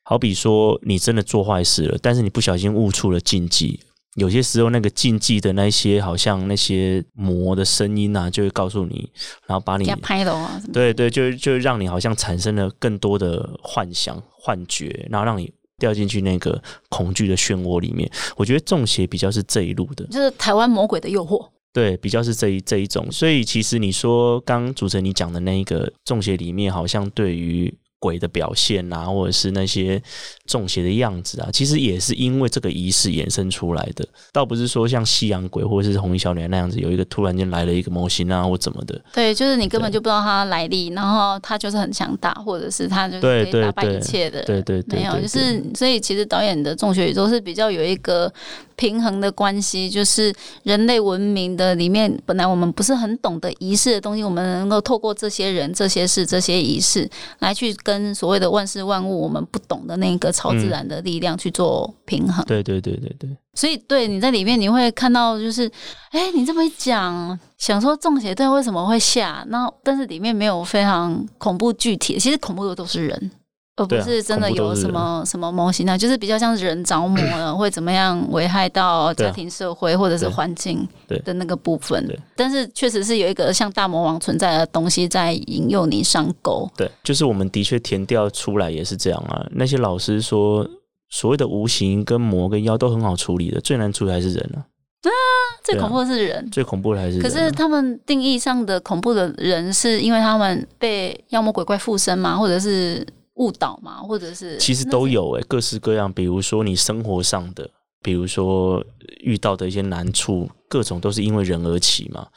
[0.03, 3.79] 好比说你真的做坏事了，但是你不小心误触了禁忌，
[4.15, 9.09] 有些时候那个禁忌的那些好像那些魔的声音啊，就会告诉你，
[9.45, 18.09] 然后把你拍的啊，对对，就就让你好像产生了更多的幻想幻觉，然后让你掉进去那个恐惧的漩涡里面。
[18.37, 21.45] 我觉得中邪比较是这一路的，就是台湾魔鬼的诱惑。
[21.73, 27.73] 对，比较是这一这一种，所以其实你说刚主持人你讲的那一个中邪里面，好像对于。
[28.01, 30.01] 鬼的表现啊，或者是那些
[30.47, 38.99] 中邪的样子啊，其实也是因为这个仪式衍生出来的，倒不是说像西洋鬼或者是红衣小女孩那样子，有一个突然间来了一个模型啊，或怎么的。
[39.13, 44.41] 对，就是你根本就不知道他来历，然后他就是很强大，或者是他就可以打败一切的。
[44.45, 48.33] 对对对，没有，就是所以其实导演的中邪宇宙是比较有一个
[48.75, 50.33] 平衡的关系，就是
[50.63, 57.90] 人类文明的里面，本来我们不是很懂得仪式的东西，我们能够透过这些人、这些事、这些仪式来去跟。
[57.91, 62.45] 跟所谓的万事万物，我们不懂的那个超自然的力量去做平衡。
[62.45, 63.29] 对对对对对。
[63.53, 65.69] 所以，对你在里面你会看到，就是，
[66.11, 69.43] 哎，你这么一讲，想说中邪队为什么会下？
[69.49, 73.31] 那但是里面没有非常恐怖具体，其实恐怖的都是人。
[73.81, 80.87] 而不是真的有什么什么模型啊，就是比较像人着魔了， 会怎么样危害到家庭、社会或者是环境
[81.25, 82.07] 的那个部分。
[82.35, 86.69] 但是确实是有一个像大魔王存在的东西在引诱你上钩。
[86.77, 89.45] 对，就是我们的确填掉出来也是这样啊。
[89.51, 90.67] 那些老师说，
[91.09, 94.65] 所谓的无形跟魔跟妖都很好处理的，最难处理还是人啊。
[95.03, 95.09] 啊，
[95.63, 97.19] 最恐怖的是人，最恐怖的还是。
[97.19, 102.37] 可是他们定义上的恐怖的人，是因为他们被妖魔鬼怪附身嘛？
[102.37, 103.05] 或者是？
[103.41, 106.11] 误导嘛，或者是其实都有诶，各式各样。
[106.13, 107.67] 比如说你生活上的，
[108.01, 108.83] 比如说
[109.19, 112.27] 遇到的一些难处，各种都是因为人而起嘛。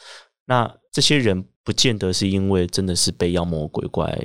[0.46, 4.18] 那这些人不见得是因为真的是被妖魔鬼怪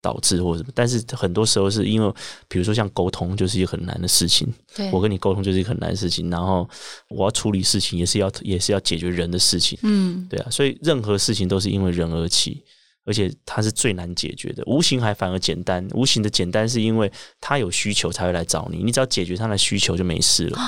[0.00, 2.12] 导致或者什么，但是很多时候是因为，
[2.48, 4.52] 比如说像沟通就是一个很难的事情。
[4.90, 6.68] 我跟你沟通就是一个很难的事情，然后
[7.08, 9.78] 我要处理事情也是要也是要解决人的事情。
[9.82, 12.64] 嗯，对啊，所以任何事情都是因为人而起。
[13.04, 14.62] 而且它是最难解决的。
[14.66, 17.10] 无形还反而简单，无形的简单是因为
[17.40, 20.58] 他有需求才会来找你，你只要解决他的需求就没事了。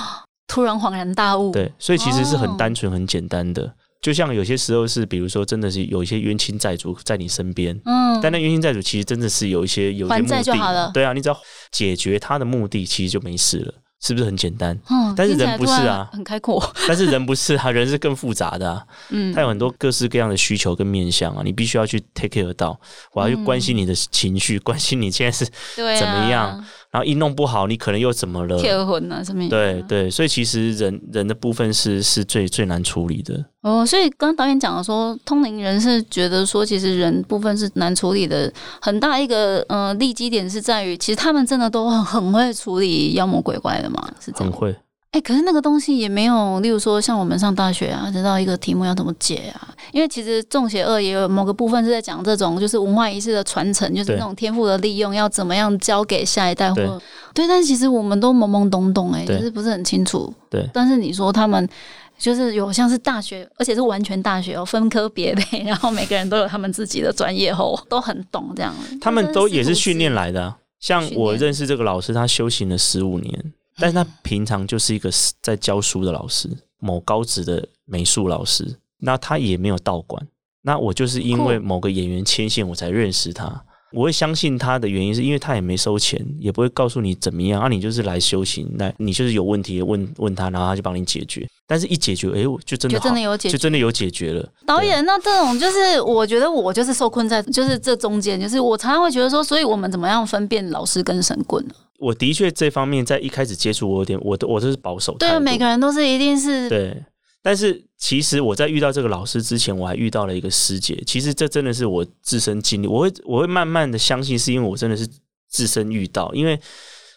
[0.47, 3.75] 突然恍然大悟，对，所以其实是很哦单纯、很简单的。
[4.03, 11.41] 就像有些时候是，比如说真的是有一些冤亲债主在你身边，嗯，但那冤亲债主其实真的是有一些有一些还目的债就好了对啊，你只要
[11.73, 14.79] 解决他的目的，其实就没事了，是不是很简单？
[14.91, 16.09] 嗯但是人不是啊。
[16.13, 19.33] 很开阔， 但是人不是啊，人是更复杂的啊，嗯。
[19.33, 22.79] 他有很多各式各样的需求跟面向啊，你必须要去 take care 到，
[23.13, 26.63] 我要去关心你的情绪，关心你现在是，怎么样
[26.95, 28.57] 然后一弄不好，你可能又怎么了？
[28.57, 29.49] 贴魂啊什么？
[29.49, 33.45] 对对，所以其实人人的部分是是最最难处理的。
[33.63, 44.53] 哦，所以刚刚导演讲的说，通灵人是觉得说，其实人部分是难处理的，很大一个呃利基点是在于，其实他们真的都很很会处理妖魔鬼怪的嘛，是这样。
[44.53, 44.77] 很会，
[45.15, 49.69] 哎、可是那个东西也没有，例如说像我们上大学啊，知道一个题目要怎么解啊？
[49.93, 56.87] 因为其实《中邪二》也有某个部分是在讲这种，就是文化仪式的传承，就是那种天赋的利用，要怎么样交给下一代或对
[57.33, 57.47] 对。
[57.47, 60.35] 但是其实我们都懵懵懂懂、哎，对就是不是很清楚。
[60.51, 61.69] 对但是你说他们。
[62.17, 68.73] 就是有像是大学，而且是完全大学哦，分科别类， 然后每个人都有他们自己的专业后，都很懂这样。
[69.01, 75.11] 他们都也是训练来的啊、像我认识这个老师，他修行了十五年，但是他平常就是一个
[75.43, 78.77] 在教书的老师，某高职的美术老师。
[78.99, 80.27] 那他也没有道馆，
[80.63, 83.63] 那我就是因为某个演员牵线，我才认识他。
[83.93, 91.47] 我会相信他的原因，是因为他也没收钱，也不会告诉你怎么样啊，你就是来修行，那你就是有问题问问他，然后他就帮你解决。
[91.67, 94.49] 但是一解决，哎、我就真的就真的有解决就真的有解决了。
[94.67, 101.75] 导演，那这种就是我觉得我就是受困在就是这中间，就是我常常会觉得说，所以我们怎么样分辨老师跟神棍呢？
[102.05, 107.03] 我的确这方面在一开始接触，我有点，我都我都是保守态对每个人都是一定是对，
[107.43, 111.03] 但是其实我在遇到这个老师之前，我还遇到了一个师姐。
[111.07, 115.09] 其实这真的是我自身经历，我会我会慢慢的相信，是因为我真的是
[115.49, 116.61] 自身遇到，因为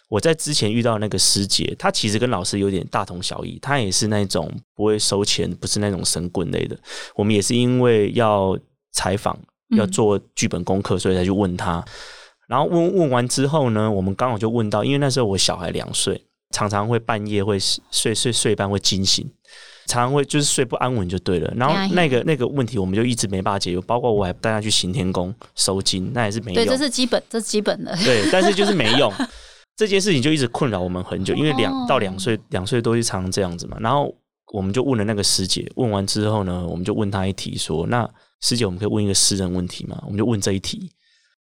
[0.08, 6.74] 我在之前遇到那个师姐，她其实跟老师有点大同小异，她也是那种不会收钱，不是那种神棍类的。
[7.14, 8.58] 我们也是因为要
[8.92, 9.38] 采访，
[9.76, 11.84] 要嗯做剧本功课，所以才去问她。
[12.48, 17.58] 然后问问完之后呢，我们刚好就问到，因为那时候我小孩两岁，常常会半夜会
[17.90, 19.30] 睡睡睡半会惊醒，
[19.86, 21.52] 常常会就是睡不安稳就对了。
[21.54, 26.76] 然后那个那个问题我们就一直没办法解决，包括我还带他去行天宫收金，那也是没对，这。
[26.78, 27.94] 是基本，这是基本的。
[28.04, 29.12] 对，但是就是没用。
[29.76, 33.76] 这件事情就一直困扰我们很久，因为两哦到两岁，两岁多就常常这样子嘛。
[33.78, 34.12] 然后
[34.52, 38.08] 我们就问了那个师姐，问完之后呢，我们就问她一题说：“那
[38.40, 40.90] 师姐，我们可以问一个私人问题吗？”我们就问这一题。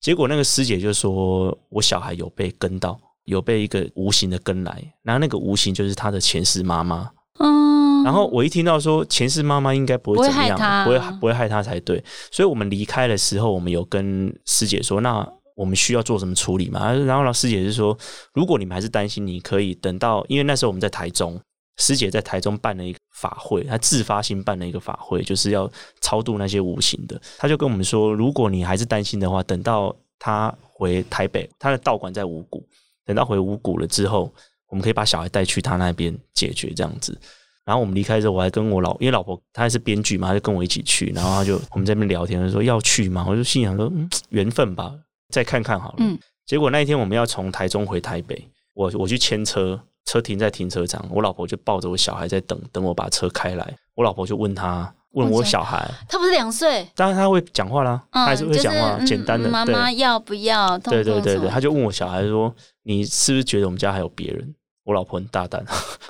[0.00, 7.10] 结果那个师姐就说：“我小孩有被跟到，有被一个无形的跟来，然后那个无形就是他的前世妈妈。
[7.38, 16.92] 嗯，然后我一听到说前世妈妈应该不会怎么样，不会不会害他才对，所以我们离开的时候，我们有跟师姐说，那我们需要做什么处理嘛？
[16.92, 17.96] 然后老师姐是说，
[18.32, 21.40] 如果你们还是担心，你可以等到，因为那时候我们在台中，
[21.78, 27.20] 师姐在台中办了一个法会，她自发性办了一个法会，就是要超度那些无形的。
[27.38, 32.66] 她就跟我们说，如果你还是担心的话，等到她回台北，她的道馆在五谷，
[33.04, 34.32] 等到回五谷了之后，
[34.68, 37.18] 我们可以把小孩带去她那边解决这样子。
[37.64, 44.94] 然后我们离开之后，我还跟我老，因为老婆她还是编剧嘛，她就跟我一起去，然后她就我们在那边聊天，她说要去嘛，我就心想说，嗯，缘分吧，
[45.30, 45.96] 再看看好了。
[45.98, 60.78] 嗯结果那一天我们要从台中回台北，我我去牵车，车停在停车场，我老婆就抱着我小孩在等，等我把车开来，我老婆就问他，问我小孩，他不是两岁，当然他会讲话啦，他嗯，还是会讲话，就是简单的，嗯妈对妈要不要？
[60.78, 65.64] 对对对对，他就问我小孩说：“你是不是觉得我们家还有别人？”我老婆很大胆，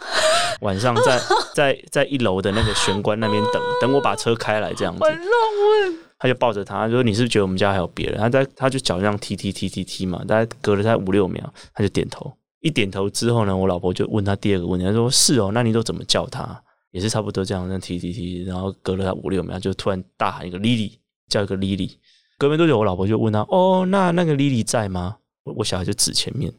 [0.60, 1.18] 晚上在
[1.54, 12.30] 在在一楼的那个玄关那边等等我把车开来这样子，乱问，他就抱着他说：“你是不是觉得我们家还有别人？”他在他就脚这样踢踢踢踢踢嘛，大概隔了他五六秒，他就点头。
[12.66, 20.92] 一点头之后呢，我老婆就问他第二个问题，他说：“是哦，那你都怎么叫他？”也是差不多这样，这样踢踢踢，然后隔了他五六秒，就突然大喊一个 Lily，
[21.28, 21.92] 叫一个 Lily。
[22.38, 26.52] 隔没多久，我老婆就问他：“哦，那那个 Lily 在吗？”我我小孩就指前面，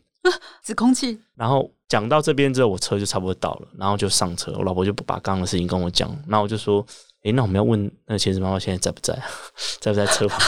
[0.63, 4.53] 指空气，然后讲到这边之后，我车就差不多到了，然后就上车。
[4.57, 6.85] 我老婆就不把刚刚的事情跟我讲，然后我就说
[7.23, 9.13] ：“诶，那我们要问那个前世妈妈现在在不在？
[9.81, 10.39] 在不在车旁？”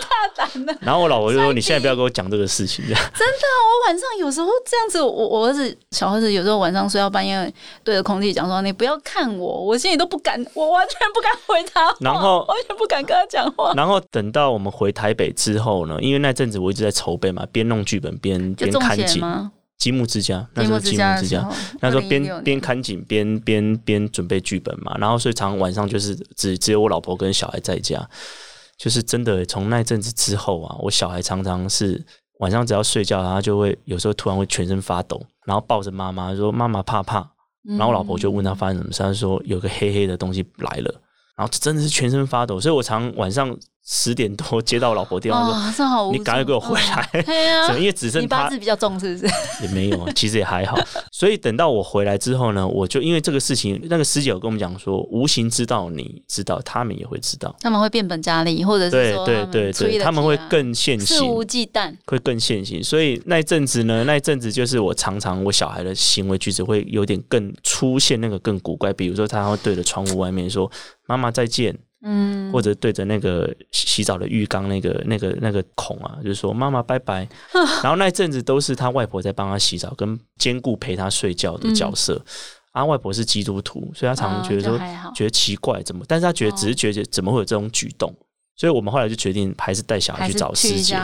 [0.00, 0.74] 大胆了。
[0.82, 7.52] 然后我老婆就说：“你现在不要跟我讲这个事情。”真的，我晚上有时候这样子，我我儿子小儿子有时候晚上睡到半夜，
[7.84, 13.72] 对着空气讲说：“你不要看我。”我心里都不敢，我完全不敢回他话，然后 完全不敢跟他讲话。
[13.74, 19.50] 然后等到我们回台北之后呢，因为那阵子我一直在筹备嘛，边弄剧本边边看景。
[19.78, 21.46] 积木之家，那时候积木之家，
[21.82, 28.08] 那时候边边看景边边边准备剧本嘛，然后所以常常晚上就是只只有我老婆跟小孩在家。
[28.78, 32.04] 就是真的从那阵子之后啊，我小孩常常是
[32.40, 37.28] 晚上只要睡觉，他就会有时候突然会全身发抖，然后抱着妈妈说：“妈妈怕怕。”
[37.64, 40.94] 然后我老婆就问他发生什么事，他说有个黑黑的东西来了，
[41.36, 43.56] 然后真的是全身发抖，所以我常晚上。
[43.88, 47.08] 十点多 接到老婆电话说：“你赶快给我回来！
[47.24, 49.32] ”对啊， 因为只剩你八字比较重，是不是？
[49.62, 50.76] 也没有，其实也还好。
[51.12, 62.82] 所以等到我回来之后呢，我就因为这个事情，那个师姐有跟我们讲说，无形知道，你知道，他们也会知道，他们会变本加厉，或者是对对对对，他们会更现行，肆无忌惮，会更现行。
[62.82, 70.68] 所以那一阵子呢，那一阵子就是我常常我小孩的行为举止会有点更出现那个更古怪，比如说他会对着窗户外面说
[71.06, 77.26] ：“妈妈再见。”嗯，或者对着那个洗澡的浴缸那个那个那个孔啊，就是说妈妈拜拜。
[77.82, 82.22] 然后那一阵子都是他外婆在帮他洗澡，跟兼顾陪他睡觉的角色。
[82.72, 84.78] 啊，外婆是基督徒，所以他常常觉得说
[85.14, 86.04] 觉得奇怪，怎么？
[86.06, 88.14] 但是他觉得只是觉得怎么会有这种举动？
[88.54, 90.94] 所以我们后来就决定还是带小孩去找师姐。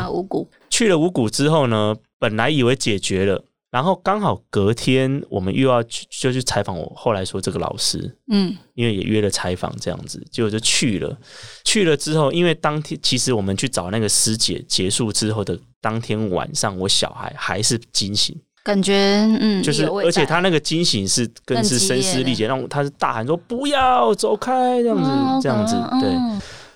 [0.68, 3.42] 去了五谷之后呢，本来以为解决了。
[3.73, 6.93] 然后刚好隔天我们又要去，就去采访我。
[6.95, 11.17] 后来说这个老师，嗯，因为也约了采访这样子，结果就去了。
[11.65, 18.95] 去了之后，因为当天其实我们去找那个师姐结束之后的当天晚上，我小孩还是惊醒，感觉
[19.41, 25.11] 嗯，就是而且他那个惊醒是更是声嘶力竭，让他是大喊说不要走开这样子，
[25.43, 25.75] 这样子。
[25.99, 26.11] 对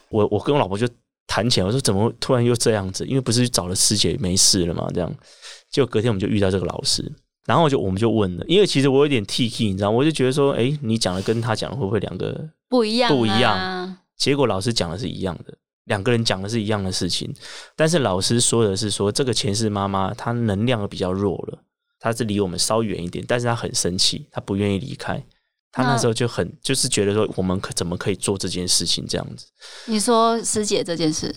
[0.08, 0.88] 我我跟我老婆就
[1.26, 3.04] 谈起来，我说怎么突然又这样子？
[3.04, 5.14] 因为不是找了师姐没事了嘛，这样。
[5.76, 7.04] 就隔天我们就遇到这个老师，
[7.44, 13.14] 然后就我们就问了，因为其实我有点 T K，你知道，我就觉得说，哎，你讲的跟他讲的会不会两个不一样？
[13.14, 13.98] 不一样。
[14.16, 15.52] 结果老师讲的是一样的，
[15.84, 17.30] 两个人讲的是一样的事情，
[17.76, 21.58] 但是老师说的是说，这个前世妈妈她能量比较弱了，
[22.00, 25.22] 她是离我们稍远一点，但是她很生气，她不愿意离开。
[25.70, 29.44] 她那时候就很就是觉得说，我们可怎么可以做这件事情这样子？
[29.84, 31.36] 你说师姐这件事。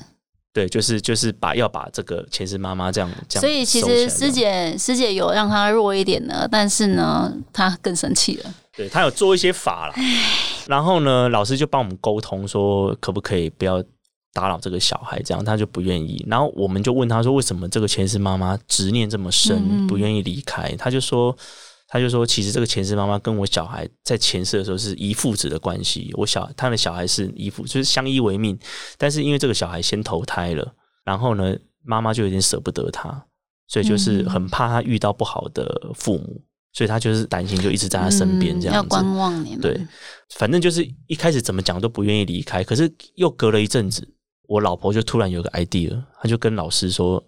[0.51, 8.53] 对，就是就是把要把这个前世妈妈这样这样，所以其实师姐师姐有让她弱一点呢，但是呢，她更生气了。
[8.75, 9.93] 对她有做一些法了，
[10.67, 13.83] 然后呢，老师就帮我们沟通说，可不可以不要
[14.33, 16.25] 打扰这个小孩，这样她就不愿意。
[16.27, 20.75] 然后我们就问她说，为什么这个前世妈妈执念这么深，不愿意离开？
[20.77, 21.35] 她就说。
[21.91, 26.11] 他就说，其实这个前世妈妈跟我小孩在前世的时候是姨父子的关系。
[26.13, 28.57] 我小他的小孩是姨父，就是相依为命。
[28.95, 33.25] 但是因为这个小孩先投胎了，然后呢，妈妈就有点舍不得他，
[33.67, 36.39] 所以就是很怕他遇到不好的父母，
[36.73, 38.77] 所以他就是担心，就一直在他身边这样子。
[38.77, 39.75] 要观望你对，
[40.35, 42.63] 反正就是一开始怎么讲都不愿意离开。
[42.63, 44.07] 可是又隔了一阵子，
[44.47, 47.23] 我老婆就突然有个 idea，她就跟老师说：“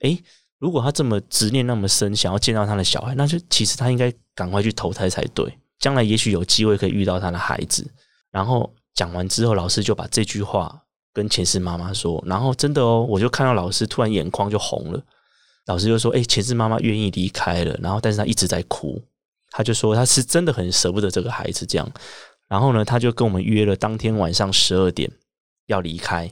[0.00, 0.18] 哎。”
[0.58, 5.56] 如果他这么执念那么深，想要见到他的小孩，那就其实他应该赶快去投胎才对。
[5.78, 7.88] 将来也许有机会可以遇到他的孩子。
[8.30, 12.22] 然后讲完之后，老师就把这句话跟前世妈妈说。
[12.26, 15.00] 然后真的哦，我就看到老师突然眼眶就红了。
[15.66, 19.00] 老师就说：“哎，前世妈妈愿意离开了。”然后但是他一直在哭。
[19.50, 21.88] 他就说他是真的很舍不得这个孩子这样。
[22.48, 25.10] 然后呢，他就跟我们约了当天晚上十二点
[25.66, 26.30] 要离开。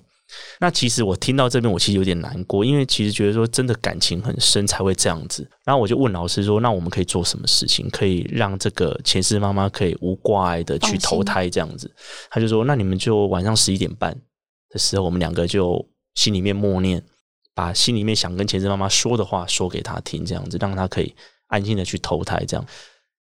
[0.59, 5.47] 那其实我听到这边，我其实有点难过，因为其实觉得说真的感情很深才会这样子。
[5.65, 11.95] 然后我就问老师说：“那我们可以做什么事情，可以让这个前世妈妈可以无挂碍的去投胎这样子？”
[12.31, 14.17] 他就说：“那你们就晚上十一点半
[14.71, 17.03] 的时候，我们两个就心里面默念，
[17.55, 21.15] 把心里面想跟前世妈妈说的话说给她听，这样子让她可以
[21.49, 22.43] 安心的去投胎。
[22.47, 22.67] 这样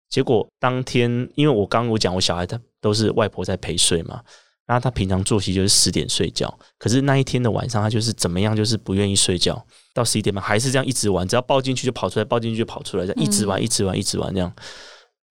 [0.08, 4.22] 结果当天，因为我刚我讲我小孩他都是外婆在陪睡嘛。”
[4.66, 14.50] 那他平常作息就是十点睡觉，可是那一天的晚上，他就是怎么样，就是不愿意睡觉，到十一点半还是这样一直玩，只要抱进去就跑出来，抱进去就跑出来，这样一直玩，一直玩，一直玩这样。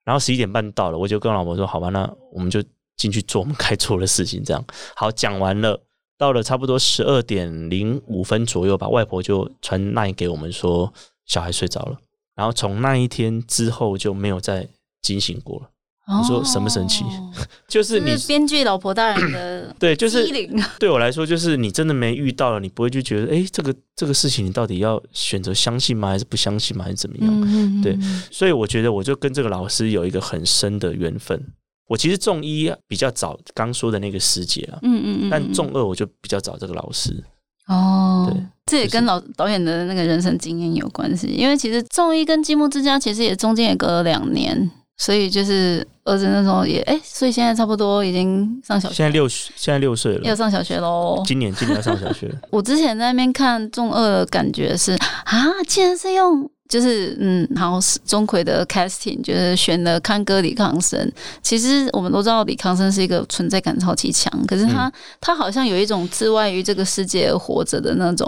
[0.06, 2.62] 然后十一点半到了，我就跟老婆说：“好吧，那我们就
[2.98, 4.64] 进去做我们该做的事情。”这样
[4.96, 5.82] 好讲完了，
[6.18, 10.94] 到了差不多十二点零五分左右吧，外婆就传那给我们说
[11.26, 11.98] 小孩睡着了，
[12.36, 14.68] 然后从那一天之后就没有再
[15.02, 15.70] 惊醒过了。
[16.06, 17.06] 你说什么神奇？
[17.68, 20.28] 就是你编剧老婆大人的 对，就是
[20.78, 26.10] 对我来说，就是你真的没遇到了，你不会就觉得，哎，这个这个事情你到底要选择相信吗？
[26.10, 26.84] 还是不相信吗？
[26.84, 27.82] 还是怎么样？
[27.82, 27.98] 对，
[28.30, 31.42] 所以我觉得我就跟这个老师有一个很深的缘分。
[31.88, 37.24] 我其实中一比较早，刚说的那个师姐啊，嗯嗯嗯，但中二我就比较早这个老师。
[37.68, 44.70] 哦，对，这也跟老导演的那个人生经验有关系，因为其实中一跟积木之家其实也中间也隔了两年。
[45.04, 51.22] 所以就是儿子那时候也哎，所以现在差不多已经上小学，现在六现在六岁了，要上小学喽。
[51.26, 52.34] 今年今年要上小学。
[52.50, 54.94] 我之前在那边看中二的感觉是
[55.26, 61.12] 啊，竟然是用就是嗯，好，钟馗的 casting 就是选了康哥李康生。
[61.42, 64.90] 其实我们都知道李康生是一个存在感超级强，可是他、
[65.20, 68.26] 他好像有一种自外于这个世界而活着的那种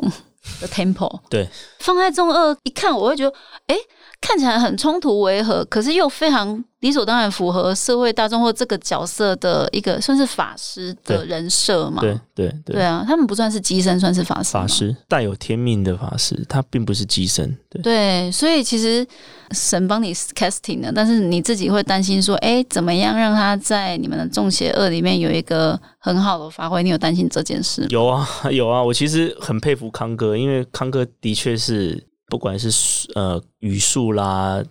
[0.59, 1.21] 的 temple。
[1.29, 1.47] 对，
[1.79, 3.33] 放在中二一看，我会觉得，
[3.67, 3.75] 哎、
[4.21, 12.01] 看起来很冲突违和，可是又非常理所当然符合社会大众或这个角色的一个算是法师的人设嘛。
[12.01, 14.51] 对对对对啊，他们不算是机身，算是法师。
[14.51, 17.55] 法师带有天命的法师，他并不是机身。
[17.69, 19.05] 对，对，所以其实
[19.51, 26.81] 神帮你 casting 的，但是你自己会担心说，哎，怎么样让他在你们的《中邪恶》里面有一个很好的发挥？
[26.81, 27.87] 你有担心这件事吗？
[27.91, 34.63] 有啊有啊，我其实很佩服康哥，因为康哥的确是不管是呃语速啦、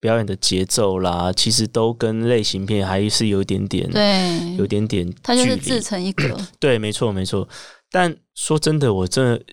[0.00, 6.36] 表演的节奏啦，其实都跟类型片还是有一点点，对，有点点他就是自成一格。
[6.58, 7.48] 对，没错没错。
[7.90, 9.44] 但说真的，我真的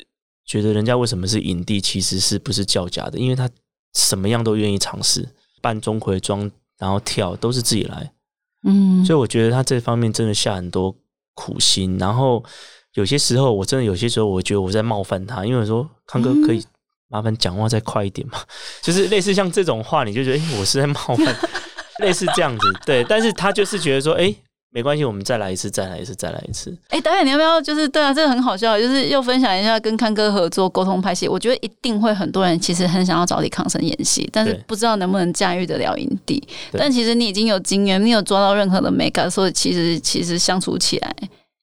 [0.46, 3.50] 觉得人家为什么是影帝，其实是不是叫假的，因为他
[3.94, 5.28] 什么样都愿意尝试，
[5.62, 8.12] 扮钟馗装，然后跳都是自己来。
[8.64, 10.96] 嗯，所以我觉得他这方面真的下很多
[11.34, 12.44] 苦心，然后
[12.94, 16.66] 有些时候我真的有些时候我觉得我在冒犯他，因为我说康哥可以
[17.10, 18.40] 麻烦讲话再快一点嘛，
[18.82, 21.36] 就是类似像这种话，你就觉得我是在冒犯，
[22.00, 24.20] 类似这样子，对，但是他就是觉得说哎。
[24.26, 24.36] 诶
[24.72, 26.72] 没关系，我们再来一次，再来一次，再来一次。
[26.90, 31.28] 哎，导演，你要不要就是对啊，这个很好笑，就是又分享一下跟康哥合作沟通拍戏。
[31.28, 36.48] 我觉得一定会很多人其实很想要找李康生演戏，但是不知道能不能驾驭得了影帝。
[36.74, 41.16] 但其实你已经有经验，你有抓到任何的美感，所以其实其实相处起来，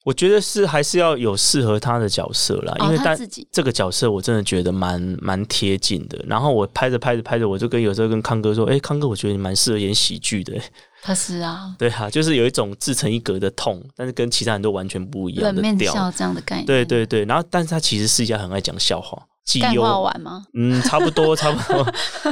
[0.06, 3.18] 我觉得是还是要有适合他的角色啦，因哦为，但
[3.50, 6.16] 这个角色我真的觉得蛮蛮贴近的。
[6.28, 10.54] 然后我拍着拍着拍着，我就跟有时候跟康哥说：“哎、康哥，我觉得你蛮适合演喜剧的。
[11.02, 15.92] ”他是啊，对啊，就是有一种自成一格的痛，但是跟其他人都完全不一样冷的调。
[15.92, 20.44] 面笑这样的概念，对对对，然后但是他其实是一家很爱讲笑话，既幽默吗？
[20.54, 21.86] 嗯差不多 差不多，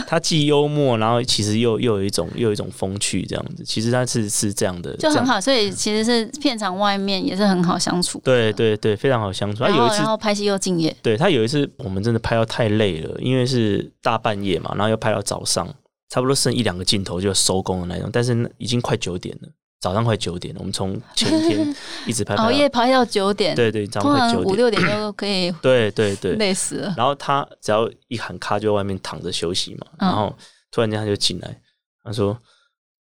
[0.07, 3.62] 他既幽默，然后其实又又有一种又有一种风趣这样子。
[3.65, 8.21] 其实他是是这样的，就很好，所以其实是片场外面也是很好相处。
[8.25, 9.62] 对对对，非常好相处。
[9.62, 15.67] 他有一次然后拍戏又敬业，对他有一次，我们真的拍到太累了，因为是大半夜嘛，然后又拍到早上，
[16.09, 19.49] 差不多剩一两个镜头就收工的那种，但是已经快九点了，
[19.85, 21.76] 早上快九点了，我们从前天
[22.09, 26.32] 一直拍熬夜拍到九点，对对，早上快九点，五六点就可以 对对对。
[26.37, 26.95] 累死了。
[26.97, 30.35] 然后他只要一喊卡，就在外面躺着休息嘛，嗯然后
[30.70, 31.61] 突然间他就进来，
[32.03, 32.35] 他说：“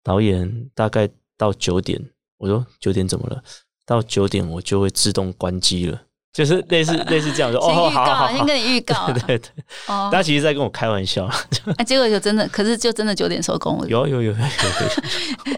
[0.04, 1.08] 导演大概
[1.38, 1.98] 到九点。”
[2.36, 3.42] 我说：“九点怎么了？
[3.86, 5.98] 到九点我就会自动关机了。”
[6.34, 9.12] 就是类似类似这样说，哦，好好先，跟你预告啊。
[9.14, 11.30] 对对对，哦，他其实在跟我开玩笑，
[11.78, 14.42] 哎，结果就真的，可是就真的九点收工了，有有有有有有，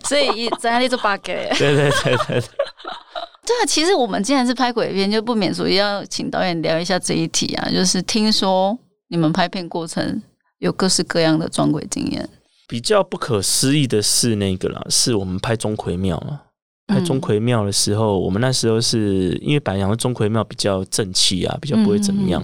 [0.08, 7.68] 所以在那里做 bug 欸对对对对对，对啊，其实我们既然是拍鬼片，就不免俗要请导演聊一下这一题啊。
[7.70, 8.78] 就是听说
[9.08, 10.22] 你们拍片过程
[10.58, 12.28] 有各式各样的撞鬼经验，
[12.66, 16.42] 比较不可思议的是那个啦，是我们拍钟馗庙啊。
[16.88, 22.40] 拍钟馗庙的时候，我们那时候是因为本来想说钟馗庙比较正气啊，比较不会怎么样，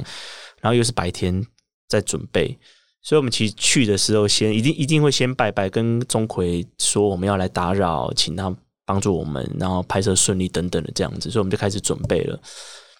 [0.60, 1.46] 然后又是白天
[1.88, 2.58] 在准备，
[3.02, 8.54] 所以我们其实去的时候先一定一定会先拜拜，跟钟馗说我们要来打扰，请他
[8.86, 12.38] 帮助我们，然后拍摄顺利等等的这样子，所以我们就开始准备了。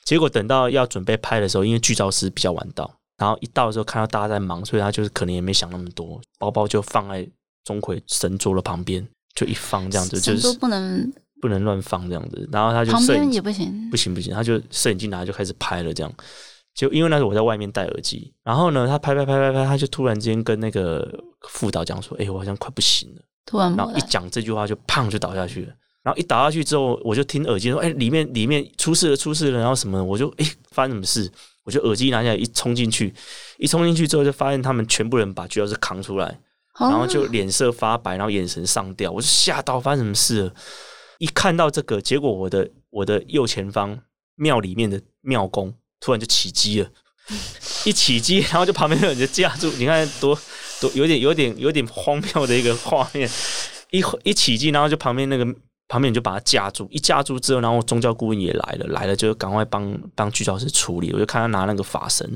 [0.05, 7.25] 结果等到要准备拍的时候，因为剧照师比较晚到，然后一到的时候看到大家在忙，所以他就是可能也没想那么多，包包就放在
[7.65, 12.49] 钟馗神桌的旁边，就一放这样子，就神都是不能，不能乱放这样子。
[12.51, 13.97] 然后他就旁摄影也不行不。
[13.97, 16.13] 行不行，他就摄影机拿来就开始拍了这样。
[16.75, 21.07] 就因为那时候我在外面戴耳机，然后呢，他拍拍拍拍拍，他就突然之间跟那个
[21.49, 25.73] 副导讲说：“哎、我好像快不行了。”突然然后一，讲这句话就砰就倒下去了。
[26.03, 31.31] 然后一倒下去之后，我就听耳机说：“哎、里面里面出事了，出事了。”然后什么，我就哎、发生什么事？
[31.65, 33.15] 我就耳机拿下来一冲进去，
[33.59, 36.41] 一冲进去之后就发现他们全部人把巨钥匙扛出来，
[36.77, 40.55] 然后就哦脸色发白，然后眼神上吊，我就吓到，发生什么事了？
[41.19, 43.97] 一看到这个，结果我的我的右前方
[44.35, 45.73] 庙里面的庙公
[46.03, 46.91] 突然就起鸡了，
[47.87, 50.39] 一起鸡，然后就旁边的人就架住，你看多
[50.81, 53.31] 多有点有点有点荒谬的一个画面，
[53.91, 55.47] 一一起鸡，然后就旁边那个
[55.89, 62.29] 旁边就把他架住，一架住之后，然后宗教顾问也来了，来了就赶快帮帮剧教师处理，我就看他拿那个法绳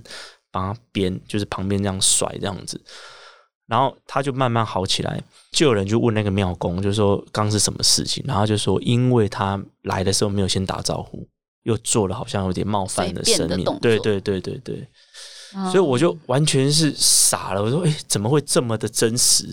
[0.52, 2.80] 帮他编，就是旁边这样甩这样子。
[3.66, 11.26] 然后他就慢慢好起来，就有人就问那个庙公，就说刚是什么事情，然后就说因为他来的时候没有先打招呼，
[11.66, 14.88] 又做了好像有点冒犯的生命对对对对对，
[15.56, 19.44] 嗯所以我就完全是傻了，我说哎，怎么会这么的真实？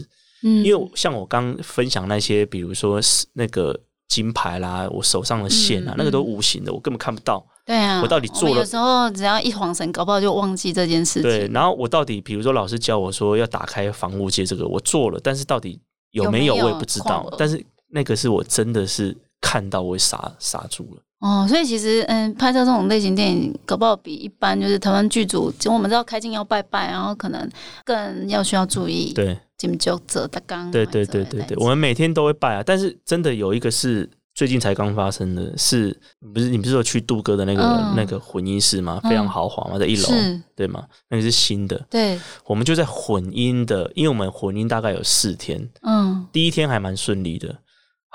[0.44, 7.44] 嗯因为像我刚分享那些，比如说是那个金牌啦，我手上的线啊，嗯那个都无形的，我根本看不到。
[7.66, 11.24] 对啊，我到底做了们有时候只要一晃神，搞不好就忘记这件事情。
[11.24, 17.28] 对，然后我到底比如说老师教我说要打开防务界这个，我做了，但是到底有没有有没有我也不知道。
[17.40, 21.02] 但是那个是我真的是看到我会傻傻住了。
[21.24, 27.50] 哦，所以其实嗯，拍摄这种类型电影，搞不好比一般就是台湾剧组，就我们知道开镜要拜拜，然后可能
[27.86, 30.70] 更要需要注意对金九者的刚。
[30.70, 34.10] 对对对对对，我们每天都会拜啊，但是真的有一个是。
[34.36, 35.96] 最近才刚发生的是，
[36.34, 39.00] 不是你不是有去杜哥的那个、嗯那个混音室吗？
[39.04, 40.84] 非常豪华嘛，在一楼，是，对吗？
[41.08, 47.56] 那个是新的，对，我们就在混音的，因为我们混音大概有四天，嗯第一天还蛮顺利的。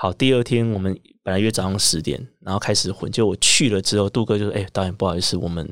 [0.01, 5.67] 好，第二天我们本来约早上十点，然后开始混，就我去了之后，杜哥就说：“哎、导演不好意思，我们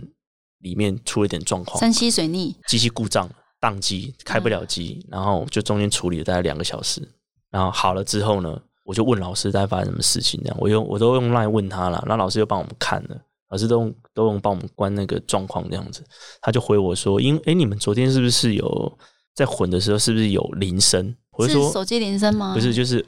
[0.59, 3.29] 里面出了一点状况，山西水逆，机器故障，
[3.61, 7.01] 宕机，开不了机，然后就中间处理了大概两个小时，
[7.49, 13.17] 然后好了之后呢，我就问老师大概发生什么事情，这样我用我都用 line 问他了，然后老师又帮我们看了，
[13.49, 16.03] 老师都用都用帮我们关那个状况这样子，
[16.41, 18.99] 他就回我说，因哎你们昨天是不是有
[19.33, 21.15] 在混的时候是不是有铃声？
[21.37, 22.53] 我是说手机铃声吗？
[22.53, 23.05] 不是，就是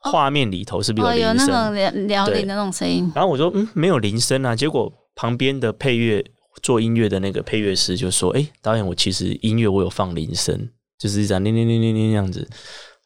[0.00, 1.74] 画面里头是不是哦，有铃有那种声？
[1.74, 3.10] 聊聊对铃的那种声音。
[3.14, 6.24] 然后我说嗯没有铃声啊，结果旁边的配乐
[6.62, 10.68] 做音乐的那个配乐师就说，哎导演我其实音乐我有放铃声，
[10.98, 12.48] 就是这样铃铃铃铃铃这样子。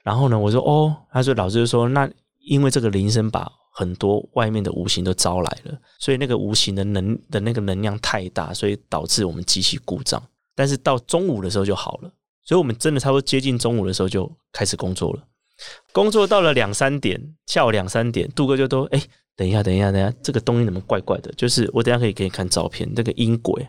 [0.03, 2.09] 然后呢，我说哦，他说老师就说那
[2.45, 10.23] 因为这个铃声把很多外面的无形都招来了，所以那个无形的能的那个能量太大，所以导致我们机器故障。
[10.55, 12.11] 但是到中午的时候就好了，
[12.47, 15.23] 所以我们真的差不多接近中午的时候就开始工作了。
[15.93, 19.03] 工作到了两三点，下午两三点，杜哥就都哎，
[19.35, 21.31] 等一下，等一下，等一下，这个东西怎么怪怪的？
[21.33, 23.67] 就是我等一下可以给你看照片，那个音轨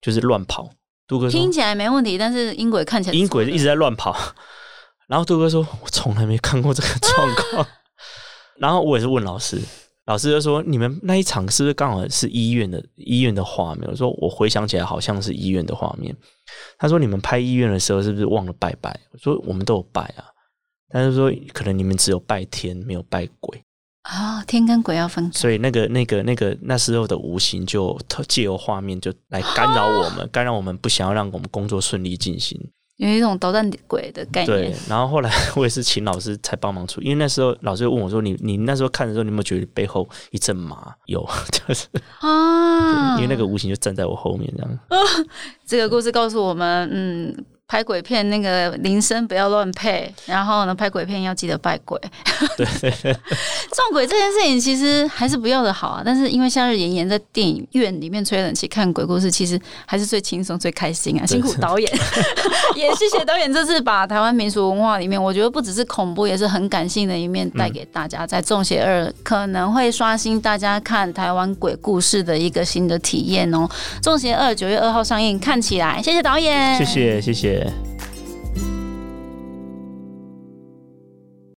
[0.00, 0.70] 就是乱跑。
[1.06, 4.16] 杜哥说听起来没问题，但是音轨看起来音轨一直在乱跑。
[5.08, 7.66] 然后杜哥说：“我从来没看过这个状况。”
[8.56, 9.60] 然后我也是问老师，
[10.12, 16.14] 老师就说：“你们那一场是不是刚好是医院的医院的画面？”我说：“我回想起来好像是医院的画面。”
[16.76, 20.24] 他说：“你们拍医院的时候是不是忘了拜拜？”我说：“我们都有拜啊，
[20.90, 23.64] 但是说可能你们只有拜天，没有拜鬼，
[24.02, 25.32] 啊，天跟鬼要分开。
[25.32, 32.60] 所以那个那个那个那时候的无形就特借由画面就来干扰我们， 干扰我们不想要让我们工作顺利进行。”
[33.08, 41.86] 有一种捣蛋鬼的概对念。，然后后来我也是请老师才帮忙出，因为那时候老师问我说：“你你那时候看的时候，你有没有觉得背后一阵麻？”有， 就是、
[42.20, 44.78] 啊，因为那个无形就站在我后面这样。
[45.66, 51.98] 这个故事告诉我们，嗯，拍鬼片那个铃声不要乱配，然后呢，拍鬼片要记得拜鬼。
[52.58, 53.12] 对对对，
[53.72, 61.24] 撞鬼这件事情其实还是不要的好啊，但是因为夏日炎炎在电影院里面吹冷气看鬼故事，其实还是最轻松、最开心啊！
[61.24, 61.90] 辛苦导演，
[62.76, 73.66] 也谢谢导演这次把台湾民俗文化里面，我觉得不只是恐怖，也是很感性的一面带给大家，在《中邪二》可能会刷新大家看台湾鬼故事的一个新的体验哦。
[74.04, 77.61] 《中邪二》九月二号上映，看起来，谢谢导演，谢谢谢谢。
[77.64, 77.91] there.